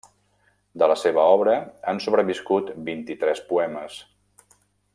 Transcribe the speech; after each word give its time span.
De 0.83 0.87
la 0.91 0.95
seva 1.01 1.25
obra, 1.33 1.53
han 1.91 2.01
sobreviscut 2.05 2.73
vint-i-tres 2.89 3.43
poemes. 3.51 4.01